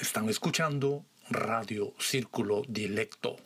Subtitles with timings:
[0.00, 3.36] Están escuchando Radio Círculo Dilecto.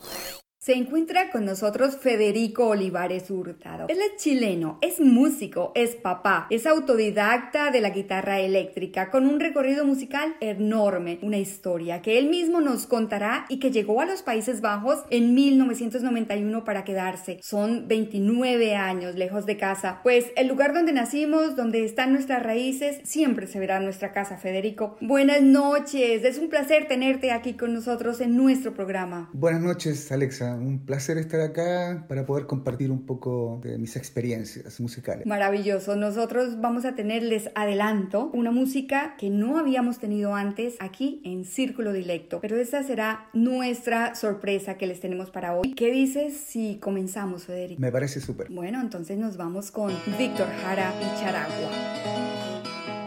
[0.65, 3.87] Se encuentra con nosotros Federico Olivares Hurtado.
[3.89, 9.41] Él es chileno, es músico, es papá, es autodidacta de la guitarra eléctrica, con un
[9.41, 14.23] recorrido musical enorme, una historia que él mismo nos contará y que llegó a los
[14.23, 17.41] Países Bajos en 1991 para quedarse.
[17.43, 23.01] Son 29 años lejos de casa, pues el lugar donde nacimos, donde están nuestras raíces,
[23.03, 24.97] siempre se verá nuestra casa, Federico.
[25.01, 29.29] Buenas noches, es un placer tenerte aquí con nosotros en nuestro programa.
[29.33, 34.81] Buenas noches, Alexa un placer estar acá para poder compartir un poco de mis experiencias
[34.81, 35.27] musicales.
[35.27, 35.97] Maravilloso.
[35.97, 41.93] Nosotros vamos a tenerles adelanto una música que no habíamos tenido antes aquí en Círculo
[41.93, 45.75] Dilecto, pero esta será nuestra sorpresa que les tenemos para hoy.
[45.75, 47.81] ¿Qué dices si comenzamos, Federico?
[47.81, 48.51] Me parece súper.
[48.51, 53.02] Bueno, entonces nos vamos con Víctor Jara y Charagua.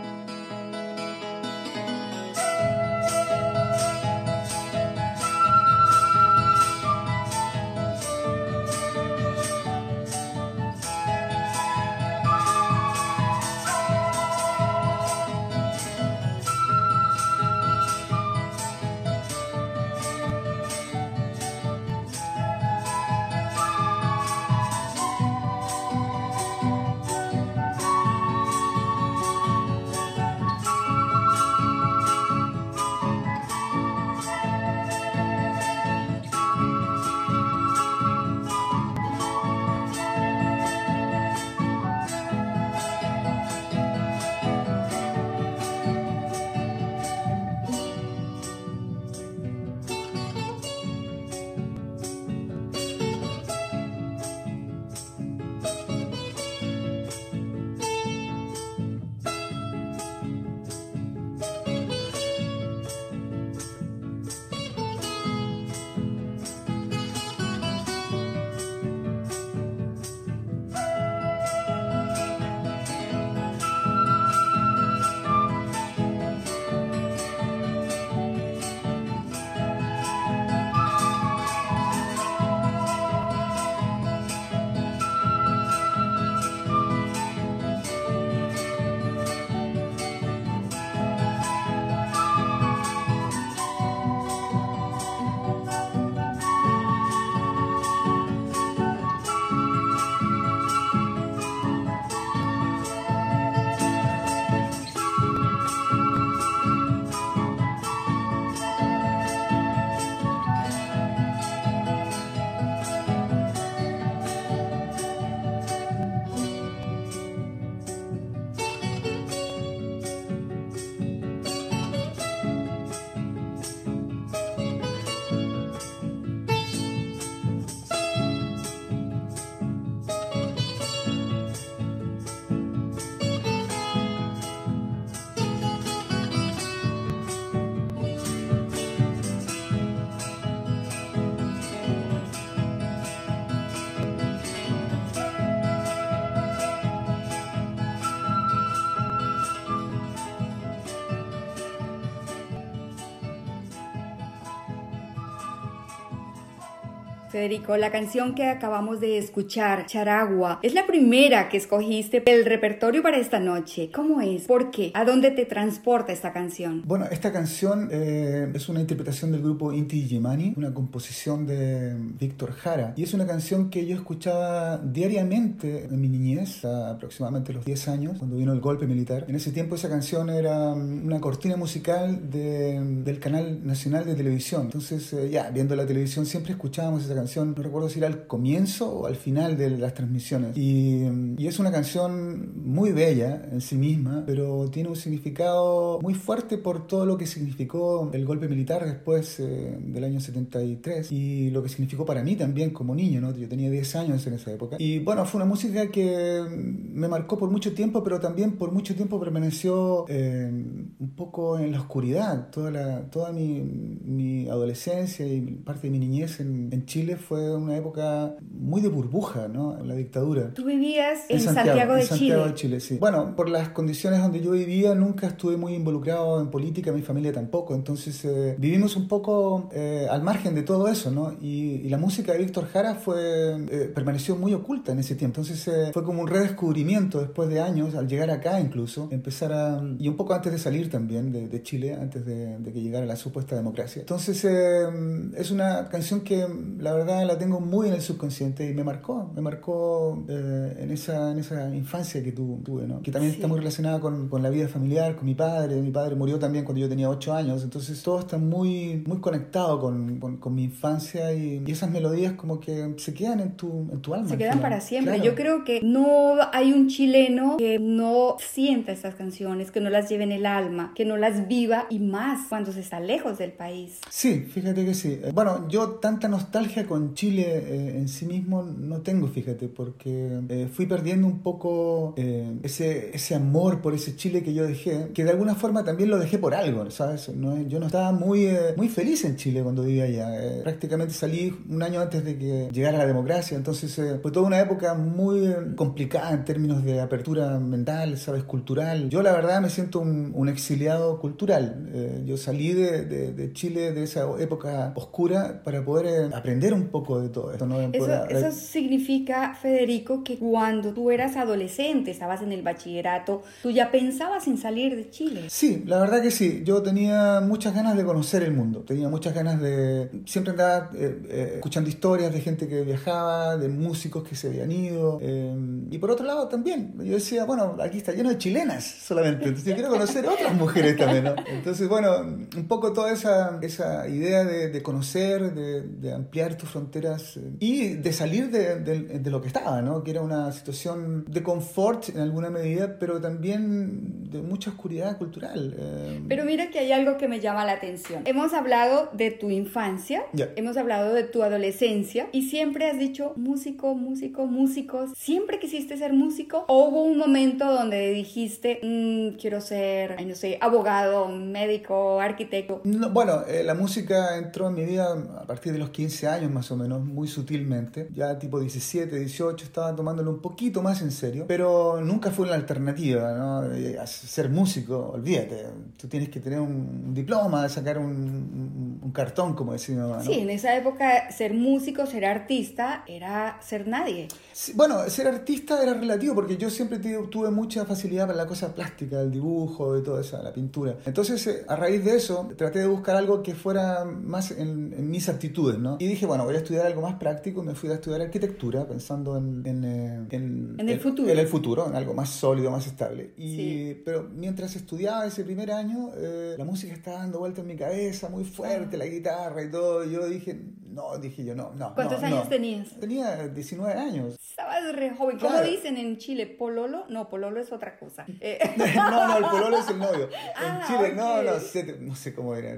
[157.35, 163.03] Federico, la canción que acabamos de escuchar, Charagua, es la primera que escogiste del repertorio
[163.03, 163.89] para esta noche.
[163.93, 164.43] ¿Cómo es?
[164.43, 164.91] ¿Por qué?
[164.93, 166.83] ¿A dónde te transporta esta canción?
[166.85, 172.53] Bueno, esta canción eh, es una interpretación del grupo Inti Gimani, una composición de Víctor
[172.53, 172.93] Jara.
[172.95, 178.17] Y es una canción que yo escuchaba diariamente en mi niñez, aproximadamente los 10 años,
[178.17, 179.25] cuando vino el golpe militar.
[179.27, 184.61] En ese tiempo esa canción era una cortina musical del canal nacional de televisión.
[184.61, 188.27] Entonces, eh, ya, viendo la televisión siempre escuchábamos esa canción, no recuerdo si era al
[188.27, 190.57] comienzo o al final de las transmisiones.
[190.57, 191.04] Y,
[191.38, 196.57] y es una canción muy bella en sí misma, pero tiene un significado muy fuerte
[196.57, 201.63] por todo lo que significó el golpe militar después eh, del año 73 y lo
[201.63, 203.36] que significó para mí también como niño, ¿no?
[203.36, 204.78] Yo tenía 10 años en esa época.
[204.80, 208.95] Y bueno, fue una música que me marcó por mucho tiempo, pero también por mucho
[208.95, 212.50] tiempo permaneció eh, un poco en la oscuridad.
[212.50, 217.56] Toda, la, toda mi, mi adolescencia y parte de mi niñez en, en, Chile fue
[217.56, 219.77] una época muy de burbuja, ¿no?
[219.83, 220.53] La dictadura.
[220.53, 222.97] Tú vivías en, Santiago, de en Santiago de Chile, sí.
[222.97, 227.31] Bueno, por las condiciones donde yo vivía, nunca estuve muy involucrado en política, mi familia
[227.31, 227.75] tampoco.
[227.75, 231.33] Entonces eh, vivimos un poco eh, al margen de todo eso, ¿no?
[231.41, 235.41] Y, y la música de Víctor Jara fue, eh, permaneció muy oculta en ese tiempo.
[235.41, 239.81] Entonces eh, fue como un redescubrimiento después de años, al llegar acá incluso, empezar a...
[240.00, 243.06] y un poco antes de salir también de, de Chile, antes de, de, que llegara
[243.06, 244.01] la supuesta democracia.
[244.01, 244.88] Entonces eh,
[245.35, 246.45] es una canción que
[246.79, 250.92] la verdad la tengo muy en el subconsciente y me marcó, me marcó eh, en,
[250.92, 253.02] esa, en esa infancia que tu, tuve, ¿no?
[253.02, 253.38] que también sí.
[253.38, 255.81] está muy relacionada con, con, la vida familiar, con mi padre.
[255.81, 259.80] Mi padre murió también cuando yo tenía 8 años, entonces todo está muy, muy conectado
[259.80, 263.88] con, con, con mi infancia y, y, esas melodías como que se quedan en tu,
[263.92, 264.30] en tu alma.
[264.30, 265.16] Se quedan para siempre.
[265.16, 265.30] Claro.
[265.30, 270.10] Yo creo que no hay un chileno que no sienta estas canciones, que no las
[270.10, 273.52] lleve en el alma, que no las viva y más cuando se está lejos del
[273.52, 274.00] país.
[274.10, 275.19] Sí, fíjate que sí.
[275.34, 280.69] Bueno, yo tanta nostalgia con Chile eh, en sí mismo no tengo, fíjate, porque eh,
[280.71, 285.24] fui perdiendo un poco eh, ese, ese amor por ese Chile que yo dejé, que
[285.24, 287.30] de alguna forma también lo dejé por algo, ¿sabes?
[287.36, 290.63] No, yo no estaba muy, muy feliz en Chile cuando vivía allá.
[290.63, 294.94] prácticamente salí un año antes de que llegara la democracia, entonces fue toda una época
[294.94, 298.44] muy complicada en términos de apertura mental, ¿sabes?
[298.44, 299.09] Cultural.
[299.09, 302.24] Yo la verdad me siento un, un exiliado cultural.
[302.25, 306.84] yo salí de, de, de Chile de esa época oscura para poder eh, aprender un
[306.85, 307.65] poco de todo esto.
[307.65, 307.81] ¿no?
[307.81, 313.91] Eso, eso, significa, Federico, que cuando tú eras adolescente, estabas en el bachillerato, tú ya
[313.91, 315.45] pensabas en salir de Chile.
[315.49, 316.61] Sí, la verdad que sí.
[316.63, 318.81] Yo tenía muchas ganas de conocer el mundo.
[318.81, 320.09] Tenía muchas ganas de...
[320.25, 324.71] Siempre andaba eh, eh, escuchando historias de gente que viajaba, de músicos que se habían
[324.71, 325.19] ido.
[325.21, 325.56] Eh,
[325.92, 329.45] y por otro lado también, yo decía, bueno, aquí está lleno de chilenas solamente.
[329.45, 331.35] Entonces yo quiero conocer otras mujeres también, ¿no?
[331.47, 336.74] Entonces, bueno, un poco toda esa, esa idea de, de conocer, de, de, ampliar tus
[336.75, 340.03] fronteras eh, y de salir de, de, lo que estaba, ¿no?
[340.03, 345.73] Que era una situación de confort en alguna medida, pero también de mucha oscuridad cultural.
[345.79, 346.21] Eh.
[346.27, 348.23] Pero mira que hay algo que me llama la atención.
[348.25, 350.49] Hemos hablado de tu infancia, yeah.
[350.57, 355.11] hemos hablado de tu adolescencia y siempre has dicho músico, músico, músicos.
[355.15, 356.65] ¿Siempre quisiste ser músico?
[356.67, 362.81] ¿O hubo un momento donde dijiste, mmm, quiero ser, no sé, abogado, médico, arquitecto?
[362.83, 365.05] No, bueno, eh, la música entró en mi vida
[365.39, 368.10] a partir de los 15 años más o menos, muy sutilmente.
[368.14, 372.56] Ya tipo 17, 18 estaba tomándolo un poquito más en serio, pero nunca fue una
[372.56, 373.64] alternativa, ¿no?
[374.06, 375.66] Ser músico, olvídate,
[375.98, 380.18] tú tienes que tener un diploma, sacar un, un, un cartón, como decía mi mamá.
[380.18, 380.24] ¿no?
[380.24, 384.28] Sí, en esa época ser músico, ser artista, era ser nadie.
[384.54, 388.74] Sí, bueno, ser artista era relativo, porque yo siempre tuve mucha facilidad para la cosa
[388.74, 390.95] plástica, el dibujo y todo eso, la pintura.
[391.06, 395.10] Entonces, eh, a raíz de eso, traté de buscar algo que fuera más en, en,
[395.10, 395.98] mis aptitudes, ¿no?
[396.00, 398.87] Y dije, bueno, voy a estudiar algo más práctico y me fui a estudiar arquitectura
[398.87, 399.64] pensando en...
[399.66, 399.83] En,
[400.31, 401.30] en, en el futuro.
[401.30, 403.33] En el futuro, en algo más sólido, más estable.
[403.37, 404.02] Y, sí.
[404.06, 408.30] Pero mientras estudiaba ese primer año, eh, la música estaba dando vuelta en mi cabeza,
[408.30, 410.04] muy fuerte, la guitarra y todo.
[410.04, 410.59] Y yo dije,
[410.95, 411.94] no, dije yo, no, no.
[411.94, 412.49] ¿Cuántos no, años no.
[412.49, 412.99] tenías?
[412.99, 414.37] Tenía 19 años.
[414.49, 415.37] Estabas re joven.
[415.37, 415.68] ¿Cómo claro.
[415.68, 416.47] dicen en Chile?
[416.47, 417.04] ¿Pololo?
[417.09, 418.25] No, pololo es otra cosa.
[418.42, 418.59] Eh.
[418.95, 420.30] no, no, el pololo es el novio.
[420.56, 421.16] Ah, en Chile, okay.
[421.16, 422.78] no, no sé, no sé cómo era.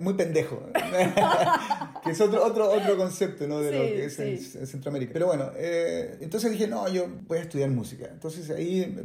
[0.00, 0.62] Muy pendejo.
[2.04, 3.60] que es otro, otro, otro concepto, ¿no?
[3.60, 4.22] De sí, lo que es sí.
[4.22, 5.12] en, en, Centroamérica.
[5.12, 8.08] Pero bueno, eh, entonces dije, no, yo voy a estudiar música.
[8.10, 8.96] Entonces ahí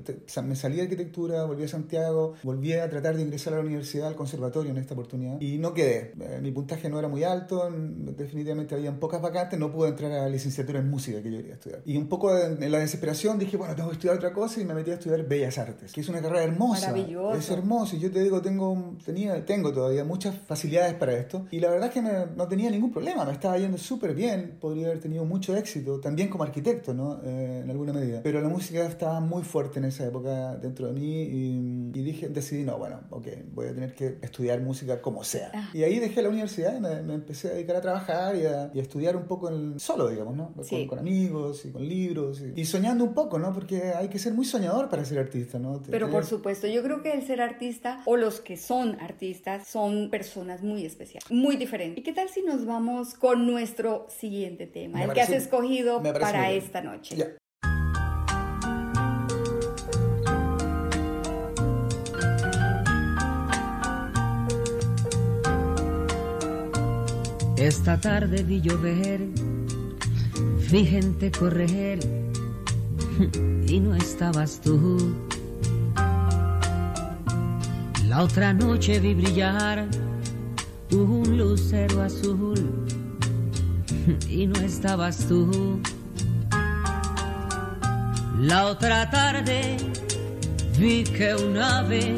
[0.43, 4.07] me salí de arquitectura, volví a Santiago, volví a tratar de ingresar a la universidad,
[4.07, 5.39] al conservatorio en esta oportunidad.
[5.41, 6.13] Y no quedé.
[6.19, 10.21] Eh, mi puntaje no era muy alto, definitivamente había pocas vacantes, no pude entrar a
[10.23, 11.81] la licenciatura en música que yo quería estudiar.
[11.85, 14.65] Y un poco en, en la desesperación dije, bueno, tengo que estudiar otra cosa y
[14.65, 16.93] me metí a estudiar Bellas Artes, que es una carrera hermosa.
[17.35, 17.95] Es hermoso.
[17.95, 21.47] Y yo te digo, tengo, tenía, tengo todavía muchas facilidades para esto.
[21.51, 24.57] Y la verdad es que me, no tenía ningún problema, me estaba yendo súper bien,
[24.59, 27.19] podría haber tenido mucho éxito, también como arquitecto, ¿no?
[27.23, 28.21] Eh, en alguna medida.
[28.23, 32.29] Pero la música estaba muy fuerte en esa época dentro de mí y, y dije,
[32.29, 35.51] decidí, no, bueno, ok, voy a tener que estudiar música como sea.
[35.53, 35.69] Ah.
[35.73, 38.71] Y ahí dejé la universidad y me, me empecé a dedicar a trabajar y a,
[38.73, 40.53] y a estudiar un poco en, solo, digamos, ¿no?
[40.53, 40.85] Con, Sí.
[40.87, 43.53] con amigos y con libros y, y soñando un poco, ¿no?
[43.53, 45.81] Porque hay que ser muy soñador para ser artista, ¿no?
[45.89, 50.09] Pero por supuesto, yo creo que el ser artista o los que son artistas son
[50.09, 51.99] personas muy especiales, muy diferentes.
[51.99, 56.01] ¿Y qué tal si nos vamos con nuestro siguiente tema, Me el que has escogido
[56.01, 57.37] para esta noche?
[67.57, 69.19] Esta tarde vi llover,
[70.71, 71.99] vi gente correr
[73.67, 75.13] y no estabas tú.
[78.07, 79.87] La otra noche vi brillar
[80.91, 82.98] un lucero azul
[84.29, 85.81] y no estabas tú.
[88.37, 89.77] La otra tarde
[90.77, 92.15] vi que un ave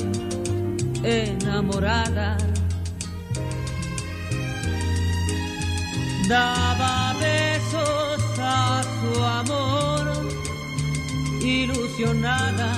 [1.04, 2.38] enamorada
[6.30, 10.12] daba besos a su amor,
[11.44, 12.72] ilusionada,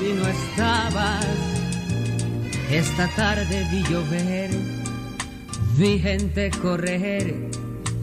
[0.00, 1.26] y no estabas.
[2.70, 4.50] Esta tarde vi llover,
[5.76, 7.34] vi gente correr,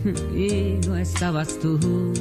[0.35, 2.13] y no estabas tú.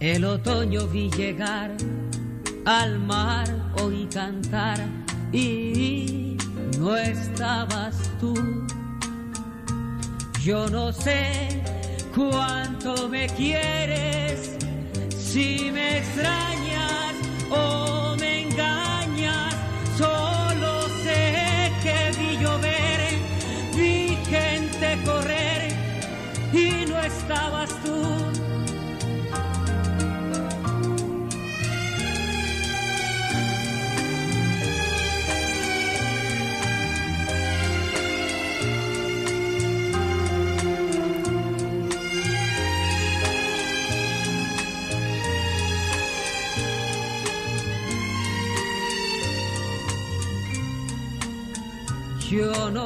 [0.00, 1.70] El otoño vi llegar,
[2.64, 3.46] al mar
[3.82, 4.78] oí cantar,
[5.32, 6.36] y
[6.78, 8.34] no estabas tú.
[10.42, 11.62] Yo no sé
[12.14, 14.56] cuánto me quieres,
[15.08, 17.14] si me extrañas
[17.50, 18.03] o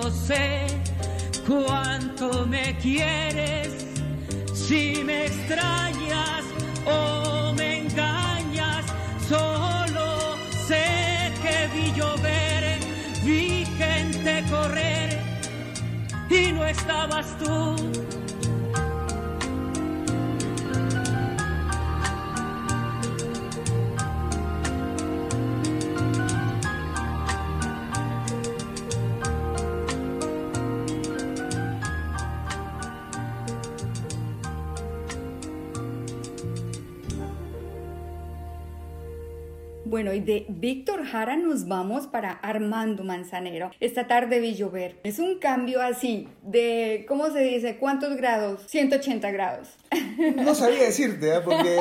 [0.09, 0.67] Yo sé
[1.47, 3.69] cuánto me quieres,
[4.55, 6.45] si me extrañas
[6.87, 8.87] o me engañas,
[9.29, 12.79] solo sé que vi llover,
[13.23, 15.21] vi gente correr
[16.31, 18.08] y no estabas tú.
[39.99, 43.73] Bueno, y de Víctor Jara nos vamos para Armando Manzanero.
[43.81, 45.01] Esta tarde vi llover.
[45.03, 47.79] Es un cambio así de, ¿cómo se dice?
[47.79, 48.61] ¿Cuántos grados?
[48.69, 49.71] 180 grados.
[50.37, 51.41] No sabía decirte, ¿eh?
[51.45, 51.77] porque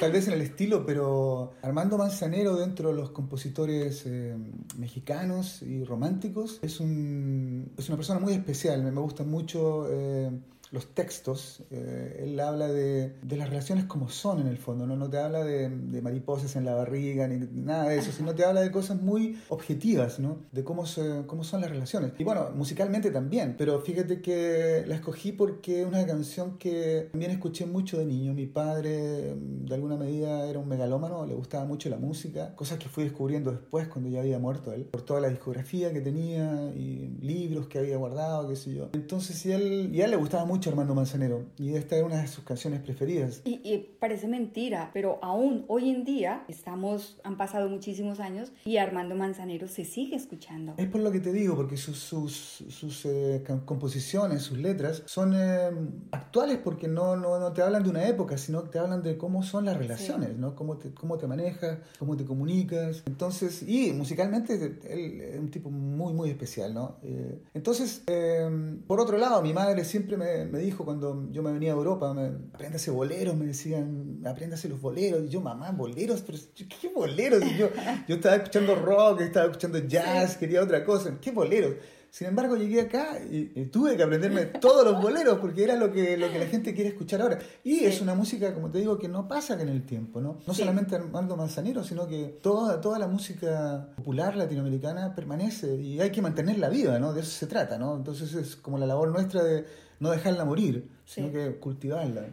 [0.00, 4.34] tal vez en el estilo, pero Armando Manzanero, dentro de los compositores eh,
[4.78, 8.82] mexicanos y románticos, es, un, es una persona muy especial.
[8.82, 10.30] Me, me gustan mucho eh,
[10.70, 11.62] los textos.
[11.70, 15.18] Eh, él habla de, de las relaciones como son en el fondo, no, no te
[15.18, 18.70] habla de, de mariposas en la barriga ni nada de eso, sino te habla de
[18.70, 20.38] cosas muy objetivas, ¿no?
[20.52, 22.12] de cómo, se, cómo son las relaciones.
[22.18, 27.30] Y bueno, musicalmente también, pero fíjate que la escogí porque es una canción que también
[27.30, 28.34] escuché mucho de niño.
[28.34, 32.88] Mi padre, de alguna medida, era un megalómano, le gustaba mucho la música, cosas que
[32.88, 37.16] fui descubriendo después cuando ya había muerto él, por toda la discografía que tenía y
[37.20, 38.90] libros que había guardado, qué sé yo.
[38.94, 42.20] Entonces, y él, y a él le gustaba mucho Armando Manzanero, y esta era una
[42.22, 43.42] de sus canciones preferidas.
[43.44, 48.78] Y, y parece mentira, pero aún hoy en día estamos, han pasado muchísimos años y
[48.78, 50.74] Armando Manzanero se sigue escuchando.
[50.76, 55.02] Es por lo que te digo, porque sus, sus, sus eh, com- composiciones, sus letras,
[55.06, 55.70] son eh,
[56.12, 59.16] actuales porque no, no, no te hablan de una época, sino que te hablan de
[59.18, 60.54] cómo son las relaciones, ¿no?
[60.54, 63.02] Cómo te, cómo te manejas, cómo te comunicas.
[63.06, 64.54] Entonces, y musicalmente
[64.88, 66.96] él es un tipo muy, muy especial, ¿no?
[67.02, 68.48] Eh, entonces, eh,
[68.86, 72.12] por otro lado, mi madre siempre me, me dijo cuando yo me venía a Europa,
[72.14, 75.24] me, apréndase boleros, me decían, apréndase los boleros.
[75.24, 77.42] Y yo, mamá, boleros, pero ¿qué boleros?
[77.44, 77.68] Y yo,
[78.08, 81.18] yo estaba escuchando rock, estaba escuchando jazz, quería otra cosa.
[81.20, 81.74] ¿Qué boleros?
[82.08, 85.92] Sin embargo, llegué acá y, y tuve que aprenderme todos los boleros porque era lo
[85.92, 87.38] que, lo que la gente quiere escuchar ahora.
[87.62, 90.38] Y es una música, como te digo, que no pasa en el tiempo, ¿no?
[90.46, 90.60] No Sí.
[90.62, 96.22] solamente Armando Manzanero, sino que toda, toda la música popular latinoamericana permanece y hay que
[96.22, 97.12] mantenerla viva, ¿no?
[97.12, 97.96] De eso se trata, ¿no?
[97.96, 99.66] Entonces es como la labor nuestra de
[100.00, 101.32] no dejarla morir, sino Sí.
[101.34, 102.26] que cultivarla.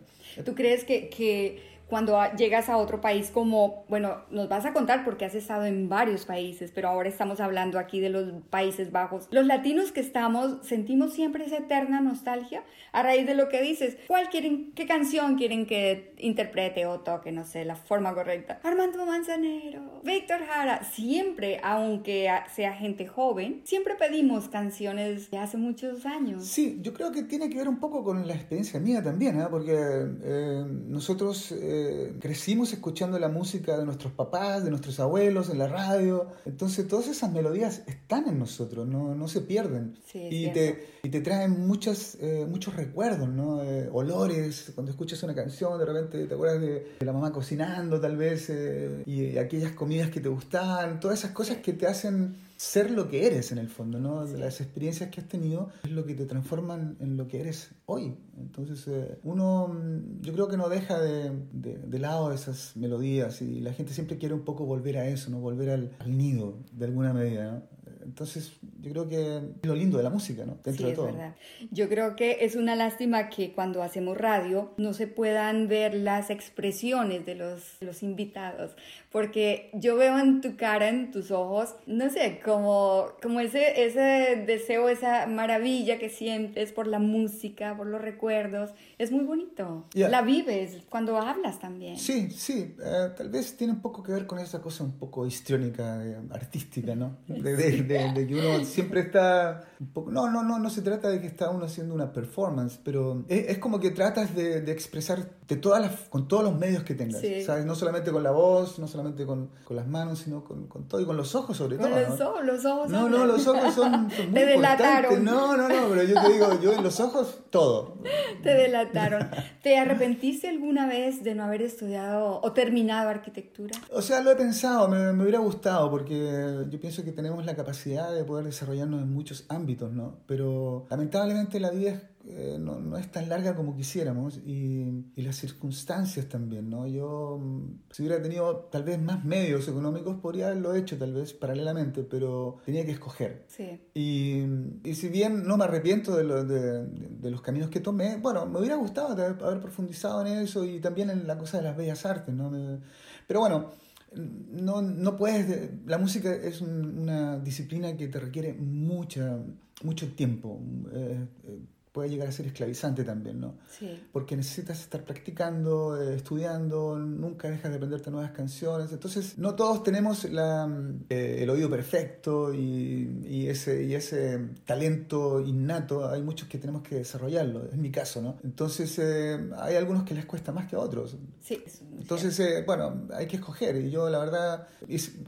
[0.46, 5.04] ¿Tú crees que, que cuando llegas a otro país como, bueno, nos vas a contar
[5.04, 9.28] porque has estado en varios países, pero ahora estamos hablando aquí de los Países Bajos,
[9.32, 13.98] los latinos que estamos sentimos siempre esa eterna nostalgia a raíz de lo que dices,
[14.08, 18.60] ¿cuál quieren, qué canción quieren que interprete o toque, no sé, la forma correcta?
[18.64, 26.06] Armando Manzanero, Víctor Jara, siempre, aunque sea gente joven, siempre pedimos canciones de hace muchos
[26.06, 26.46] años.
[26.46, 29.50] Sí, yo creo que tiene que ver un poco con la experiencia mía también, ¿ah?
[29.50, 31.83] porque eh, nosotros eh,
[32.20, 37.08] crecimos escuchando la música de nuestros papás, de nuestros abuelos, en la radio, entonces todas
[37.08, 39.96] esas melodías están en nosotros, no, no se pierden.
[40.06, 43.64] Sí, y, te, y te traen muchas, eh, muchos recuerdos, ¿no?
[43.64, 48.00] Eh, olores, cuando escuchas una canción, de repente te acuerdas de, de la mamá cocinando
[48.00, 52.36] tal vez, eh, y aquellas comidas que te gustaban, todas esas cosas que te hacen
[52.64, 54.26] ser lo que eres en el fondo, ¿no?
[54.26, 54.38] Sí.
[54.38, 58.16] Las experiencias que has tenido es lo que te transforman en lo que eres hoy.
[58.38, 63.42] Entonces, eh, uno, mm, yo creo que no deja de, de- de lado esas melodías
[63.42, 65.40] y la gente siempre quiere un poco volver a eso, ¿no?
[65.40, 67.74] Volver al, al nido, de alguna medida, ¿no?
[68.06, 68.52] Entonces,
[68.82, 70.58] yo creo que es lo lindo de la música, ¿no?
[70.64, 71.06] Dentro sí, de es todo.
[71.06, 71.36] verdad.
[71.72, 76.30] Yo creo que es una lástima que cuando hacemos radio no se puedan ver las
[76.30, 78.76] expresiones de los, de los invitados,
[79.14, 84.44] porque yo veo en tu cara, en tus ojos, no sé, como, como ese, ese
[84.46, 88.72] deseo, esa maravilla que sientes por la música, por los recuerdos.
[88.98, 89.86] Es muy bonito.
[89.94, 91.96] La vives cuando hablas también.
[91.98, 95.26] Sí, sí, eh, tal vez tiene un poco que ver con esa cosa un poco
[95.28, 97.18] histriónica, eh, artística, ¿no?
[97.28, 100.12] De, de- de- de que uno siempre está un poco...
[100.12, 103.50] No, no, no, no se trata de que está uno haciendo una performance, pero es,
[103.50, 106.96] es como que tratas de, de expresar de todas las, con todos los medios que
[106.96, 107.44] tengas, Sí.
[107.44, 107.66] ¿sabes?
[107.66, 111.02] No solamente con la voz, no solamente con, con las manos, sino con, con todo
[111.02, 112.00] y con los ojos sobre Con todo.
[112.00, 112.30] los ¿no?
[112.30, 112.90] ojos, los ojos.
[112.90, 115.12] No, no, los ojos son, son muy Te delataron.
[115.14, 115.24] importantes.
[115.24, 117.98] No, no, no, pero yo te digo, yo en los ojos, todo.
[118.42, 119.28] Te delataron.
[119.62, 123.74] ¿Te arrepentiste alguna vez de no haber estudiado o terminado arquitectura?
[123.92, 127.56] O sea, lo he pensado, me, me hubiera gustado, porque yo pienso que tenemos la
[127.56, 130.18] capacidad de poder desarrollarnos en muchos ámbitos, ¿no?
[130.28, 135.22] Pero lamentablemente la vida es, eh, no, no es tan larga como quisiéramos y, y
[135.24, 136.88] las circunstancias también, ¿no?
[136.88, 141.34] Yo, mm, si hubiera tenido tal vez más medios económicos, podría haberlo hecho tal vez
[141.34, 143.44] paralelamente, pero tenía que escoger.
[143.50, 143.82] Sí.
[143.94, 144.44] Y,
[144.86, 148.46] y si bien no me arrepiento de, lo- de- de los caminos que tomé, bueno,
[148.46, 151.76] me hubiera gustado haber, haber profundizado en eso y también en la cosa de las
[151.76, 152.50] bellas artes, ¿no?
[152.50, 152.80] Me-
[153.28, 153.72] pero bueno,
[154.16, 155.72] no, no puedes...
[155.88, 159.40] La música es un- una disciplina que te requiere mucha,
[159.84, 160.62] mucho tiempo.
[160.94, 161.60] eh, eh,
[161.94, 163.54] puede llegar a ser esclavizante también, ¿no?
[163.70, 164.04] Sí.
[164.12, 168.92] porque necesitas estar practicando, eh, estudiando, nunca dejas de aprenderte nuevas canciones.
[168.92, 170.68] Entonces, no todos tenemos la,
[171.10, 176.10] eh, el oído perfecto y, y ese, y ese talento innato.
[176.10, 178.38] Hay muchos que tenemos que desarrollarlo, es mi caso, ¿no?
[178.44, 181.16] Entonces, eh, hay algunos que les cuesta más que a otros.
[181.42, 181.64] Sí.
[182.00, 183.76] Entonces, eh, bueno, hay que escoger.
[183.76, 184.68] Y yo, la verdad,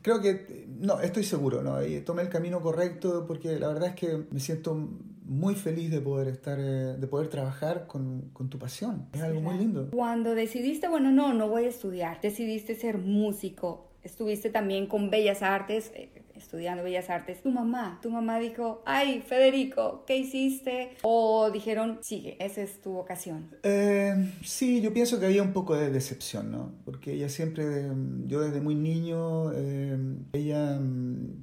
[0.02, 1.86] creo que, no, estoy seguro, ¿no?
[1.86, 4.90] Y tomé el camino correcto porque la verdad es que me siento
[5.26, 9.08] muy feliz de poder estar, eh, de poder trabajar con, con tu pasión.
[9.14, 9.90] Es algo muy lindo.
[9.92, 15.42] Cuando decidiste, bueno, no, no voy a estudiar, decidiste ser músico, estuviste también con Bellas
[15.42, 16.15] Artes, eh,
[16.46, 17.42] estudiando Bellas Artes.
[17.42, 20.92] Tu mamá, tu mamá dijo, ay, Federico, ¿qué hiciste?
[21.02, 23.50] O dijeron, sigue, esa es tu vocación.
[23.64, 26.72] Eh, sí, yo pienso que había un poco de decepción, ¿no?
[26.86, 29.98] Porque ella siempre, mm, yo desde muy niño, eh,
[30.34, 30.80] ella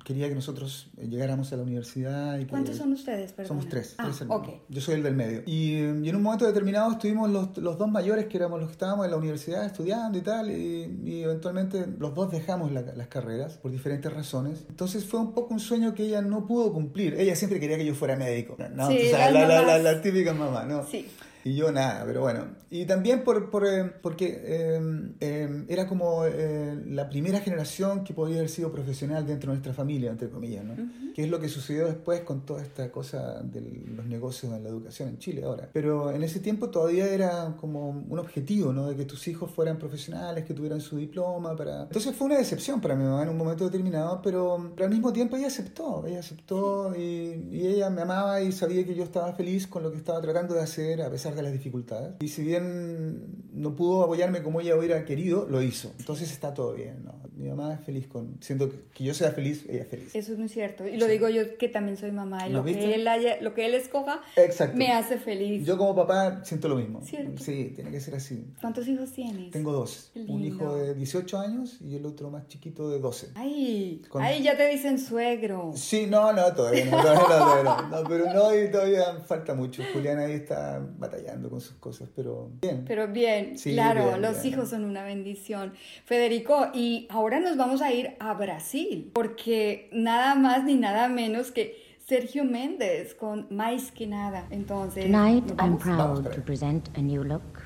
[0.05, 2.38] quería que nosotros llegáramos a la universidad.
[2.38, 3.49] Y que, ¿Cuántos son ustedes, perdón?
[3.49, 4.49] Somos tres, Ah, tres hermanos.
[4.49, 4.55] ok.
[4.69, 5.43] Yo soy el del medio.
[5.47, 8.73] Y, y en un momento determinado estuvimos los, los dos mayores, que éramos los que
[8.73, 13.09] estábamos en la universidad estudiando y tal, y, y eventualmente los dos dejamos la- las
[13.09, 14.65] carreras por diferentes razones.
[14.69, 17.14] Entonces fue un poco un sueño que ella no pudo cumplir.
[17.14, 18.57] Ella siempre quería que yo fuera médico.
[18.74, 20.87] No, Sí, la típica mamá, ¿no?
[20.87, 21.07] Sí.
[21.44, 22.46] Y yo nada, pero bueno.
[22.70, 24.81] Y también por, por, eh, porque eh,
[25.20, 29.74] eh, era como eh, la primera generación que podía haber sido profesional dentro de nuestra
[29.74, 30.74] familia, entre comillas, ¿no?
[31.14, 34.70] Que es lo que sucedió después con toda esta cosa de los negocios en la
[34.70, 35.68] educación en Chile ahora.
[35.72, 38.88] Pero en ese tiempo todavía era como un objetivo, ¿no?
[38.88, 41.83] De que tus hijos fueran profesionales, que tuvieran su diploma para...
[41.83, 45.12] Entonces fue una decepción para mi mamá en un momento determinado, pero, pero al mismo
[45.12, 49.33] tiempo ella aceptó, ella aceptó y, y ella me amaba y sabía que yo estaba
[49.33, 52.14] feliz con lo que estaba tratando de hacer, a pesar pesar de las dificultades.
[52.21, 55.92] Y si bien no pudo apoyarme como ella hubiera querido, lo hizo.
[55.99, 57.21] Entonces está todo bien, ¿no?
[57.35, 58.37] Mi mamá es feliz con...
[58.40, 60.14] Siento que, que yo sea feliz, ella es feliz.
[60.14, 60.87] Eso es muy cierto.
[60.87, 62.47] Y lo digo yo que también soy mamá.
[62.47, 62.85] Y ¿Lo viste?
[62.85, 64.77] que él haya- lo que él escoja Exacto.
[64.77, 65.66] me hace feliz.
[65.66, 67.01] Yo como papá siento lo mismo.
[67.03, 67.42] Cierto.
[67.42, 68.47] Sí, tiene que ser así.
[68.61, 69.51] ¿Cuántos hijos tienes?
[69.51, 70.11] Tengo dos.
[70.14, 70.47] Qué Un lindo.
[70.64, 73.31] hijo de 18 años y el otro más chiquito de 12.
[73.35, 75.73] Ay, Con- ay, ya te dicen suegro.
[75.75, 78.03] Sí, no, no, todavía no, todavía no, todavía no.
[78.03, 79.83] No, pero no, y todavía falta mucho.
[79.92, 82.85] Julián ahí está batallando con sus cosas, pero bien.
[82.87, 84.54] Pero bien, Sí, claro, bien, los bien.
[84.54, 85.72] hijos son una bendición.
[86.04, 91.50] Federico, y ahora nos vamos a ir a Brasil, porque nada más ni nada menos
[91.52, 94.46] que Sergio Méndez con Mais que nada.
[94.50, 97.62] Entonces, Tonight, ¿nos I'm proud to present a new look,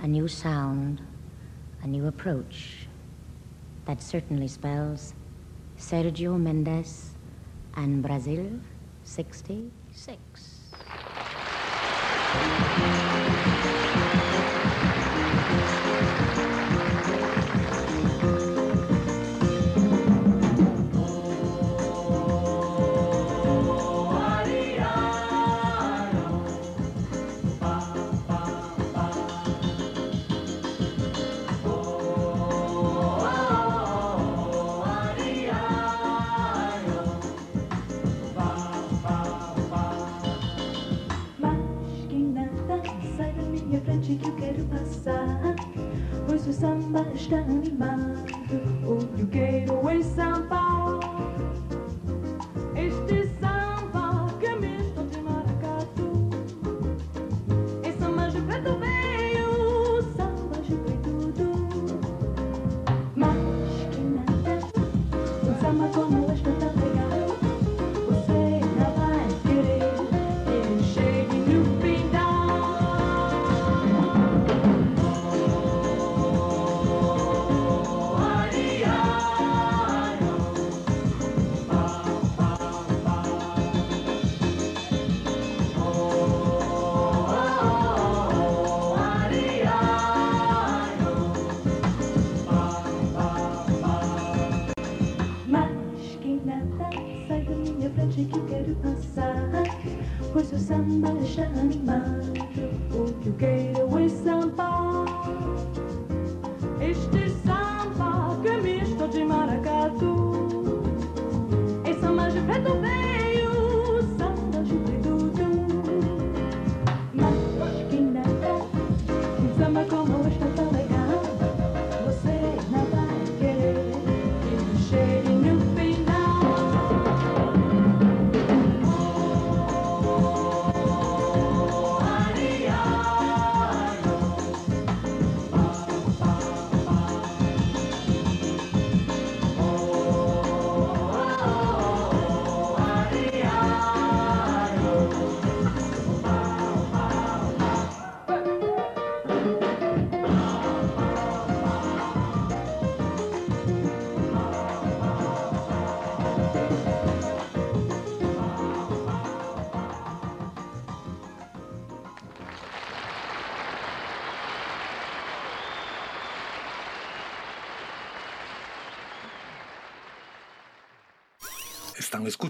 [0.00, 1.00] a new sound,
[1.82, 2.86] a new approach.
[3.86, 5.14] That certainly spells
[5.76, 7.16] Sergio Mendes
[7.74, 8.60] and Brazil
[9.02, 10.51] 66.
[12.32, 13.01] Thank you.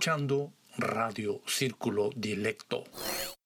[0.03, 2.82] Escuchando Radio Círculo Dilecto.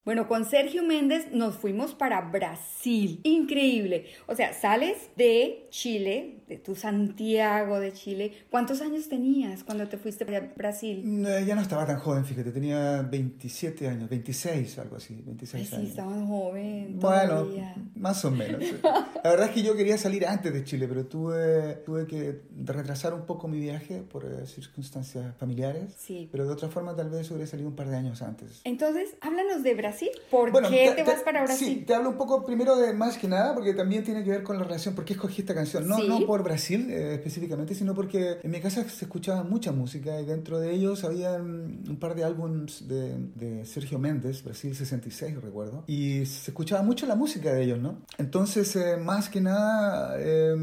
[0.07, 3.19] Bueno, con Sergio Méndez nos fuimos para Brasil.
[3.25, 4.07] Increíble.
[4.29, 8.31] O sea, sales de Chile, de tu Santiago de Chile.
[8.49, 11.03] ¿Cuántos años tenías cuando te fuiste para Brasil?
[11.05, 15.69] No, ya no estaba tan joven, fíjate, tenía 27 años, 26, algo así, Ay, 26
[15.69, 15.89] sí, años.
[15.89, 17.01] estabas joven.
[17.01, 17.75] Bueno, todavía.
[17.97, 18.63] más o menos.
[19.25, 23.13] La verdad es que yo quería salir antes de Chile, pero tuve, tuve que retrasar
[23.13, 25.97] un poco mi viaje por eh, circunstancias familiares.
[25.99, 26.29] Sí.
[26.31, 28.61] Pero de otra forma tal vez hubiera salido un par de años antes.
[28.63, 29.96] Entonces, háblanos de Brasil.
[30.31, 31.67] ¿Por Bueno, qué te, vas para Brasil?
[31.67, 34.43] Sí, te hablo un poco primero de más que nada, porque también tiene que ver
[34.43, 35.87] con la relación, por qué escogí esta canción.
[35.89, 36.09] No, Sí.
[36.09, 40.25] no por Brasil eh, específicamente, sino porque en mi casa se escuchaba mucha música y
[40.27, 45.41] dentro de ellos había mm, un par de álbums de, de Sergio Méndez, Brasil 66,
[45.43, 47.99] recuerdo, y se escuchaba mucho la música de ellos, ¿no?
[48.19, 50.55] Entonces, eh, más que nada, eh,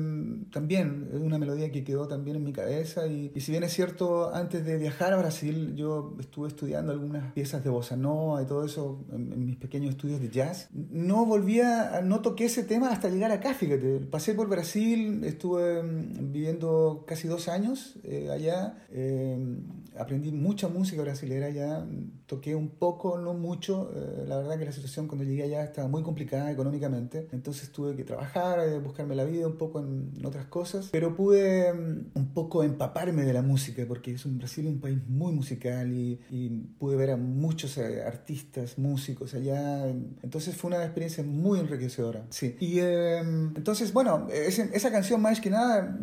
[0.52, 3.74] también es una melodía que quedó también en mi cabeza y, y si bien es
[3.74, 8.46] cierto, antes de viajar a Brasil, yo estuve estudiando algunas piezas de bossa nova y
[8.46, 10.70] todo eso en en, mis pequeños estudios de jazz.
[10.72, 14.00] No volvía, no toqué ese tema hasta llegar acá, fíjate.
[14.00, 18.78] Pasé por Brasil, estuve mm, viviendo casi dos años eh, allá.
[18.92, 19.58] eh,
[19.98, 21.86] aprendí mucha música brasilera allá.
[22.26, 23.92] Toqué un poco, no mucho.
[23.96, 27.28] eh, la verdad que la situación cuando llegué allá estaba muy complicada económicamente.
[27.32, 30.90] Entonces tuve que trabajar, eh, buscarme la vida un poco en, en otras cosas.
[30.92, 34.98] Pero pude mm, un poco empaparme de la música, porque es un Brasil un país
[35.08, 39.88] muy musical y, y pude ver a muchos eh, artistas, músicos allá.
[40.22, 42.26] Entonces fue una experiencia muy enriquecedora.
[42.30, 42.56] Sí.
[42.60, 45.98] Y eh, entonces, bueno, ese- esa canción más que nada